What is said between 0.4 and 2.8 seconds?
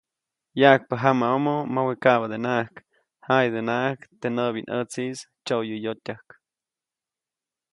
Yaʼajkpä jamaʼomo, mawe kaʼbadenaʼajk,